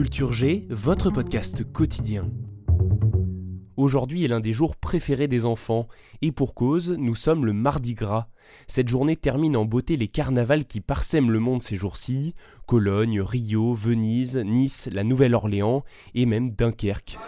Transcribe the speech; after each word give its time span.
Culture 0.00 0.32
G, 0.32 0.66
votre 0.70 1.10
podcast 1.10 1.62
quotidien. 1.74 2.30
Aujourd'hui 3.76 4.24
est 4.24 4.28
l'un 4.28 4.40
des 4.40 4.54
jours 4.54 4.76
préférés 4.76 5.28
des 5.28 5.44
enfants, 5.44 5.88
et 6.22 6.32
pour 6.32 6.54
cause, 6.54 6.96
nous 6.98 7.14
sommes 7.14 7.44
le 7.44 7.52
Mardi 7.52 7.92
Gras. 7.92 8.28
Cette 8.66 8.88
journée 8.88 9.14
termine 9.14 9.58
en 9.58 9.66
beauté 9.66 9.98
les 9.98 10.08
carnavals 10.08 10.64
qui 10.64 10.80
parsèment 10.80 11.30
le 11.30 11.38
monde 11.38 11.60
ces 11.60 11.76
jours-ci 11.76 12.34
Cologne, 12.66 13.20
Rio, 13.20 13.74
Venise, 13.74 14.38
Nice, 14.38 14.88
la 14.90 15.04
Nouvelle-Orléans 15.04 15.84
et 16.14 16.24
même 16.24 16.50
Dunkerque. 16.50 17.18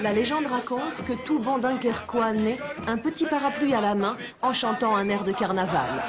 La 0.00 0.14
légende 0.14 0.46
raconte 0.46 1.04
que 1.06 1.26
tout 1.26 1.40
bon 1.40 1.58
Dunkerquois 1.58 2.32
naît, 2.32 2.58
un 2.86 2.96
petit 2.96 3.26
parapluie 3.26 3.74
à 3.74 3.82
la 3.82 3.94
main, 3.94 4.16
en 4.40 4.54
chantant 4.54 4.96
un 4.96 5.10
air 5.10 5.24
de 5.24 5.32
carnaval. 5.32 6.02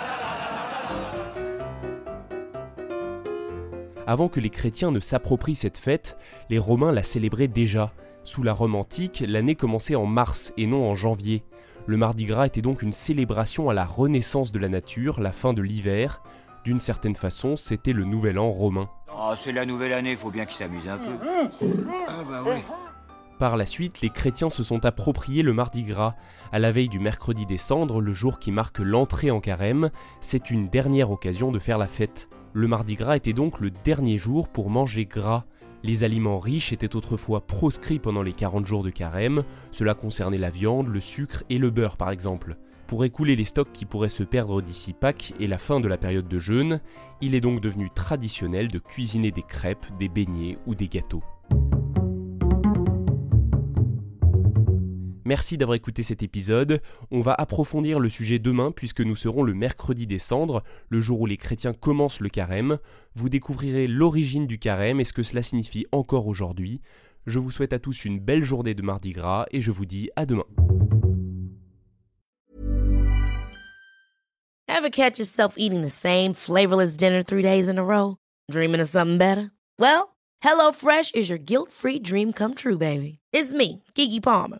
Avant 4.08 4.30
que 4.30 4.40
les 4.40 4.50
chrétiens 4.50 4.92
ne 4.92 5.00
s'approprient 5.00 5.56
cette 5.56 5.78
fête, 5.78 6.18
les 6.50 6.60
Romains 6.60 6.92
la 6.92 7.04
célébraient 7.04 7.48
déjà. 7.48 7.94
Sous 8.24 8.44
la 8.44 8.54
Rome 8.54 8.76
antique, 8.76 9.24
l'année 9.28 9.56
commençait 9.56 9.96
en 9.96 10.06
mars 10.06 10.54
et 10.58 10.68
non 10.68 10.90
en 10.90 10.96
janvier. 10.96 11.44
Le 11.88 11.98
Mardi 11.98 12.26
Gras 12.26 12.46
était 12.46 12.62
donc 12.62 12.82
une 12.82 12.94
célébration 12.94 13.70
à 13.70 13.74
la 13.74 13.86
renaissance 13.86 14.52
de 14.52 14.60
la 14.60 14.70
nature, 14.70 15.20
la 15.20 15.32
fin 15.32 15.54
de 15.54 15.62
l'hiver. 15.62 16.22
D'une 16.64 16.80
certaine 16.80 17.16
façon, 17.16 17.56
c'était 17.56 17.94
le 17.94 18.04
nouvel 18.04 18.38
an 18.38 18.52
romain. 18.52 18.90
Oh, 19.16 19.34
c'est 19.36 19.52
la 19.52 19.66
nouvelle 19.66 19.94
année, 19.94 20.16
faut 20.16 20.32
bien 20.32 20.46
qu'ils 20.46 20.58
s'amusent 20.58 20.88
un 20.88 20.98
peu. 20.98 21.14
Ah 22.08 22.24
bah 22.28 22.44
oui. 22.46 22.62
Par 23.40 23.58
la 23.58 23.66
suite, 23.66 24.02
les 24.02 24.12
chrétiens 24.12 24.52
se 24.52 24.62
sont 24.62 24.86
appropriés 24.86 25.42
le 25.42 25.54
Mardi 25.54 25.82
Gras. 25.82 26.14
À 26.52 26.60
la 26.60 26.72
veille 26.72 26.90
du 26.90 27.00
mercredi 27.00 27.48
des 27.48 27.58
cendres, 27.58 28.00
le 28.00 28.14
jour 28.14 28.38
qui 28.38 28.52
marque 28.52 28.78
l'entrée 28.78 29.32
en 29.32 29.40
carême, 29.40 29.90
c'est 30.20 30.52
une 30.52 30.70
dernière 30.70 31.10
occasion 31.10 31.52
de 31.52 31.58
faire 31.58 31.80
la 31.80 31.88
fête. 31.88 32.30
Le 32.54 32.68
Mardi 32.68 32.96
Gras 32.96 33.16
était 33.16 33.32
donc 33.32 33.62
le 33.62 33.72
dernier 33.72 34.18
jour 34.18 34.50
pour 34.50 34.70
manger 34.70 35.06
gras. 35.06 35.46
Les 35.84 36.04
aliments 36.04 36.38
riches 36.38 36.74
étaient 36.74 36.98
autrefois 36.98 37.48
proscrits 37.48 37.98
pendant 37.98 38.22
les 38.22 38.34
40 38.34 38.66
jours 38.66 38.84
de 38.84 38.90
carême, 38.90 39.44
cela 39.72 39.94
concernait 39.94 40.38
la 40.38 40.50
viande, 40.50 40.90
le 40.90 41.00
sucre 41.00 41.44
et 41.50 41.58
le 41.58 41.70
beurre 41.70 41.96
par 41.96 42.12
exemple. 42.12 42.58
Pour 42.88 43.06
écouler 43.06 43.38
les 43.38 43.46
stocks 43.46 43.72
qui 43.72 43.86
pourraient 43.86 44.10
se 44.10 44.24
perdre 44.24 44.62
d'ici 44.62 44.92
Pâques 44.92 45.34
et 45.40 45.48
la 45.48 45.58
fin 45.58 45.80
de 45.80 45.88
la 45.88 45.98
période 45.98 46.28
de 46.28 46.40
jeûne, 46.40 46.82
il 47.22 47.36
est 47.36 47.42
donc 47.42 47.62
devenu 47.62 47.90
traditionnel 47.90 48.68
de 48.68 48.80
cuisiner 48.80 49.32
des 49.32 49.44
crêpes, 49.44 49.86
des 49.98 50.10
beignets 50.10 50.58
ou 50.68 50.76
des 50.76 50.90
gâteaux. 50.90 51.24
Merci 55.32 55.58
d'avoir 55.58 55.76
écouté 55.76 56.04
cet 56.04 56.24
épisode. 56.24 56.82
On 57.10 57.22
va 57.22 57.34
approfondir 57.34 58.02
le 58.02 58.10
sujet 58.10 58.38
demain 58.38 58.74
puisque 58.74 59.00
nous 59.00 59.16
serons 59.16 59.44
le 59.44 59.54
mercredi 59.54 60.06
des 60.06 60.20
cendres, 60.20 60.62
le 60.90 61.00
jour 61.00 61.22
où 61.22 61.26
les 61.26 61.38
chrétiens 61.38 61.72
commencent 61.72 62.20
le 62.20 62.28
carême. 62.28 62.80
Vous 63.16 63.30
découvrirez 63.30 63.88
l'origine 63.88 64.46
du 64.46 64.60
carême 64.60 65.00
et 65.00 65.06
ce 65.06 65.14
que 65.14 65.24
cela 65.24 65.42
signifie 65.42 65.86
encore 65.94 66.28
aujourd'hui. 66.28 66.82
Je 67.28 67.40
vous 67.40 67.50
souhaite 67.50 67.72
à 67.72 67.80
tous 67.80 68.04
une 68.04 68.20
belle 68.20 68.44
journée 68.44 68.74
de 68.74 68.82
Mardi 68.82 69.12
Gras 69.14 69.46
et 69.52 69.62
je 69.62 69.72
vous 69.72 69.86
dis 69.86 70.10
à 70.18 70.26
demain. 70.26 70.44
Ever 74.68 74.90
catch 74.90 75.18
yourself 75.18 75.54
eating 75.56 75.82
the 75.82 75.90
same 75.90 76.34
flavorless 76.34 76.98
dinner 76.98 77.24
three 77.24 77.42
days 77.42 77.70
in 77.70 77.78
a 77.78 77.86
row? 77.86 78.18
Dreaming 78.52 78.82
of 78.82 78.90
something 78.90 79.18
better? 79.18 79.52
Well, 79.80 80.10
is 81.16 81.30
your 81.30 81.40
guilt-free 81.40 82.00
dream 82.00 82.34
come 82.34 82.54
true, 82.54 82.78
baby. 82.78 83.20
It's 83.32 83.54
me, 83.54 83.82
Kiki 83.96 84.20
Palmer. 84.20 84.60